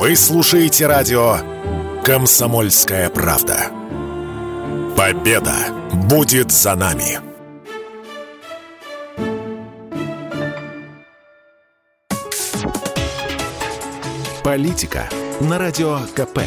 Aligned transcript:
Вы 0.00 0.16
слушаете 0.16 0.86
радио 0.86 1.36
«Комсомольская 2.02 3.10
правда». 3.10 3.70
Победа 4.96 5.52
будет 6.08 6.50
за 6.50 6.74
нами. 6.74 7.20
Политика 14.42 15.06
на 15.42 15.58
радио 15.58 15.98
КП. 16.16 16.40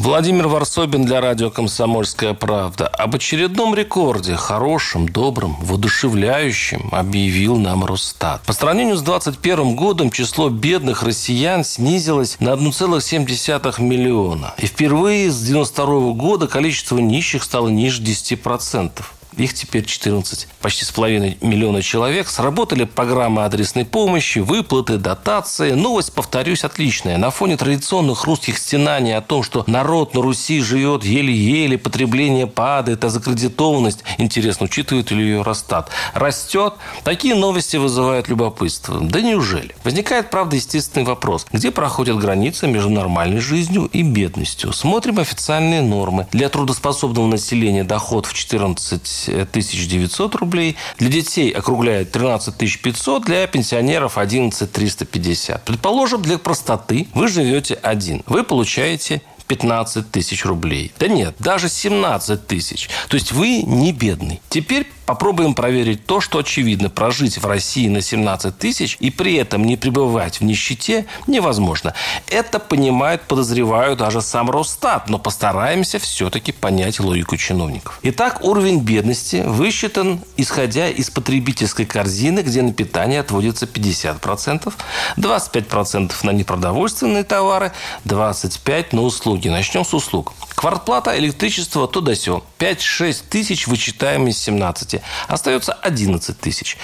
Владимир 0.00 0.46
Варсобин 0.46 1.04
для 1.04 1.20
радио 1.20 1.50
«Комсомольская 1.50 2.32
правда» 2.32 2.86
об 2.86 3.16
очередном 3.16 3.74
рекорде, 3.74 4.36
хорошем, 4.36 5.08
добром, 5.08 5.56
воодушевляющем, 5.60 6.88
объявил 6.92 7.56
нам 7.56 7.84
Росстат. 7.84 8.42
По 8.42 8.52
сравнению 8.52 8.96
с 8.96 9.02
2021 9.02 9.74
годом 9.74 10.12
число 10.12 10.50
бедных 10.50 11.02
россиян 11.02 11.64
снизилось 11.64 12.36
на 12.38 12.50
1,7 12.50 13.82
миллиона. 13.82 14.54
И 14.58 14.66
впервые 14.66 15.32
с 15.32 15.50
1992 15.50 16.12
года 16.12 16.46
количество 16.46 16.98
нищих 16.98 17.42
стало 17.42 17.66
ниже 17.66 18.00
10%. 18.00 19.02
Их 19.38 19.54
теперь 19.54 19.84
14, 19.84 20.48
почти 20.60 20.84
с 20.84 20.90
половиной 20.90 21.38
миллиона 21.40 21.80
человек. 21.80 22.28
Сработали 22.28 22.84
программы 22.84 23.44
адресной 23.44 23.84
помощи, 23.84 24.40
выплаты, 24.40 24.98
дотации. 24.98 25.72
Новость, 25.72 26.12
повторюсь, 26.12 26.64
отличная. 26.64 27.18
На 27.18 27.30
фоне 27.30 27.56
традиционных 27.56 28.24
русских 28.24 28.58
стенаний 28.58 29.16
о 29.16 29.20
том, 29.20 29.44
что 29.44 29.62
народ 29.68 30.14
на 30.14 30.22
Руси 30.22 30.60
живет 30.60 31.04
еле-еле, 31.04 31.78
потребление 31.78 32.48
падает, 32.48 33.04
а 33.04 33.10
закредитованность, 33.10 34.02
интересно, 34.18 34.64
учитывает 34.66 35.12
ли 35.12 35.22
ее 35.22 35.42
Росстат, 35.42 35.90
растет. 36.14 36.74
Такие 37.04 37.36
новости 37.36 37.76
вызывают 37.76 38.28
любопытство. 38.28 38.98
Да 39.00 39.20
неужели? 39.20 39.76
Возникает, 39.84 40.30
правда, 40.30 40.56
естественный 40.56 41.06
вопрос. 41.06 41.46
Где 41.52 41.70
проходит 41.70 42.18
граница 42.18 42.66
между 42.66 42.90
нормальной 42.90 43.38
жизнью 43.38 43.88
и 43.92 44.02
бедностью? 44.02 44.72
Смотрим 44.72 45.20
официальные 45.20 45.82
нормы. 45.82 46.26
Для 46.32 46.48
трудоспособного 46.48 47.28
населения 47.28 47.84
доход 47.84 48.26
в 48.26 48.34
14 48.34 49.27
900 49.28 50.34
рублей. 50.36 50.76
Для 50.98 51.08
детей 51.08 51.50
округляет 51.50 52.12
13 52.12 52.56
500, 52.80 53.24
для 53.24 53.46
пенсионеров 53.46 54.18
11 54.18 54.70
350. 54.70 55.64
Предположим, 55.64 56.22
для 56.22 56.38
простоты 56.38 57.08
вы 57.14 57.28
живете 57.28 57.74
один. 57.74 58.22
Вы 58.26 58.44
получаете 58.44 59.22
15 59.48 60.10
тысяч 60.10 60.44
рублей. 60.44 60.92
Да 60.98 61.08
нет, 61.08 61.34
даже 61.38 61.68
17 61.68 62.46
тысяч. 62.46 62.88
То 63.08 63.16
есть 63.16 63.32
вы 63.32 63.62
не 63.62 63.92
бедный. 63.92 64.40
Теперь 64.48 64.86
попробуем 65.08 65.54
проверить 65.54 66.04
то, 66.04 66.20
что 66.20 66.40
очевидно. 66.40 66.90
Прожить 66.90 67.38
в 67.38 67.46
России 67.46 67.88
на 67.88 68.02
17 68.02 68.58
тысяч 68.58 68.98
и 69.00 69.10
при 69.10 69.36
этом 69.36 69.64
не 69.64 69.78
пребывать 69.78 70.38
в 70.38 70.44
нищете 70.44 71.06
невозможно. 71.26 71.94
Это 72.26 72.58
понимают, 72.58 73.22
подозревают 73.22 74.00
даже 74.00 74.20
сам 74.20 74.50
Росстат, 74.50 75.08
но 75.08 75.18
постараемся 75.18 75.98
все-таки 75.98 76.52
понять 76.52 77.00
логику 77.00 77.38
чиновников. 77.38 77.98
Итак, 78.02 78.44
уровень 78.44 78.80
бедности 78.80 79.42
высчитан, 79.46 80.20
исходя 80.36 80.90
из 80.90 81.08
потребительской 81.08 81.86
корзины, 81.86 82.40
где 82.40 82.60
на 82.60 82.74
питание 82.74 83.20
отводится 83.20 83.64
50%, 83.64 84.70
25% 85.16 86.12
на 86.22 86.30
непродовольственные 86.32 87.24
товары, 87.24 87.72
25% 88.04 88.88
на 88.92 89.00
услуги. 89.00 89.48
Начнем 89.48 89.86
с 89.86 89.94
услуг. 89.94 90.34
Квартплата, 90.54 91.16
электричество, 91.18 91.88
то 91.88 92.02
да 92.02 92.14
сё. 92.14 92.42
5-6 92.58 93.22
тысяч 93.30 93.68
вычитаем 93.68 94.26
из 94.26 94.36
17. 94.38 94.97
Остается 95.26 95.72
11 95.72 96.38
тысяч. 96.38 96.76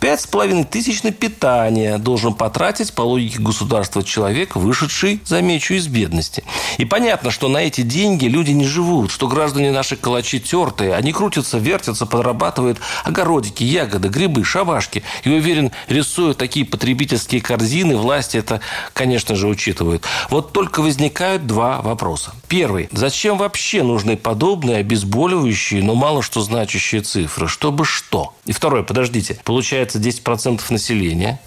5,5 0.00 0.64
тысяч 0.64 1.02
на 1.02 1.12
питание 1.12 1.98
должен 1.98 2.34
потратить 2.34 2.92
по 2.92 3.02
логике 3.02 3.38
государства 3.38 4.02
человек, 4.02 4.56
вышедший, 4.56 5.20
замечу, 5.24 5.74
из 5.74 5.86
бедности. 5.86 6.44
И 6.78 6.84
понятно, 6.84 7.30
что 7.30 7.48
на 7.48 7.58
эти 7.58 7.82
деньги 7.82 8.26
люди 8.26 8.50
не 8.50 8.66
живут, 8.66 9.10
что 9.10 9.28
граждане 9.28 9.72
наши 9.72 9.96
калачи 9.96 10.40
тертые, 10.40 10.94
они 10.94 11.12
крутятся, 11.12 11.58
вертятся, 11.58 12.06
подрабатывают 12.06 12.78
огородики, 13.04 13.62
ягоды, 13.62 14.08
грибы, 14.08 14.44
шавашки. 14.44 15.02
И 15.24 15.30
уверен, 15.30 15.72
рисуют 15.88 16.38
такие 16.38 16.66
потребительские 16.66 17.40
корзины, 17.40 17.96
власти 17.96 18.36
это, 18.36 18.60
конечно 18.92 19.34
же, 19.34 19.46
учитывают. 19.46 20.04
Вот 20.30 20.52
только 20.52 20.80
возникают 20.82 21.46
два 21.46 21.80
вопроса. 21.80 22.32
Первый. 22.48 22.88
Зачем 22.92 23.38
вообще 23.38 23.82
нужны 23.82 24.16
подобные 24.16 24.78
обезболивающие, 24.78 25.82
но 25.82 25.94
мало 25.94 26.22
что 26.22 26.40
значащие 26.40 27.02
цифры? 27.02 27.48
Чтобы 27.62 27.84
что? 27.84 28.34
И 28.44 28.50
второе, 28.50 28.82
подождите. 28.82 29.38
Получается 29.44 30.00
10% 30.00 30.60
населения, 30.70 31.40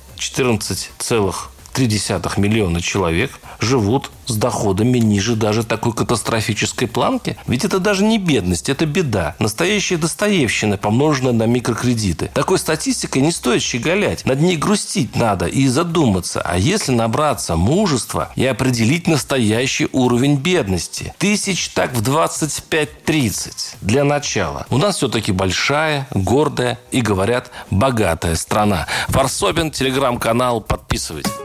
14,3 1.76 2.40
миллиона 2.40 2.82
человек 2.82 3.40
живут 3.60 4.12
с 4.26 4.36
доходами 4.36 4.98
ниже 4.98 5.36
даже 5.36 5.64
такой 5.64 5.94
катастрофической 5.94 6.88
планки? 6.88 7.38
Ведь 7.48 7.66
это 7.66 7.80
даже 7.80 8.04
не 8.04 8.18
бедность, 8.18 8.70
это 8.70 8.86
беда. 8.86 9.36
Настоящая 9.40 9.98
достоевщина, 9.98 10.78
помноженная 10.78 11.34
на 11.34 11.44
микрокредиты. 11.44 12.32
Такой 12.34 12.60
статистикой 12.60 13.22
не 13.22 13.32
стоит 13.32 13.62
щеголять. 13.62 14.26
Над 14.26 14.42
ней 14.42 14.58
грустить 14.58 15.16
надо 15.16 15.46
и 15.46 15.68
задуматься. 15.68 16.42
А 16.42 16.58
если 16.58 16.92
набраться 16.92 17.56
мужества 17.56 18.32
и 18.36 18.46
определить 18.46 19.08
настоящий 19.08 19.88
уровень 19.92 20.38
бедности? 20.38 21.14
Тысяч 21.18 21.70
так 21.70 21.94
в 21.94 22.02
25-30 22.02 23.76
для 23.82 24.04
начала. 24.04 24.66
У 24.70 24.78
нас 24.78 24.98
все-таки 24.98 25.32
большая, 25.32 26.08
гордая 26.12 26.80
и, 26.92 27.02
говорят, 27.02 27.52
богатая 27.70 28.36
страна. 28.36 28.88
Варсобин, 29.10 29.72
телеграм-канал, 29.72 30.62
подписывайтесь. 30.62 31.45